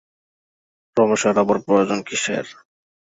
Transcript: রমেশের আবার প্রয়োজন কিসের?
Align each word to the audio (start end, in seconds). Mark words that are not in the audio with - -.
রমেশের 0.97 1.35
আবার 1.43 1.57
প্রয়োজন 1.65 1.99
কিসের? 2.07 2.45